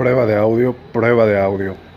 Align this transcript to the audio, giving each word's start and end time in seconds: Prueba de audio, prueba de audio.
Prueba 0.00 0.24
de 0.24 0.34
audio, 0.34 0.74
prueba 0.94 1.26
de 1.26 1.38
audio. 1.38 1.89